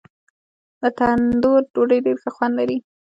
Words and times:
د 0.81 0.83
تندور 0.97 1.61
ډوډۍ 1.73 1.99
ډېر 2.05 2.17
ښه 2.23 2.29
خوند 2.35 2.53
لري. 2.59 2.77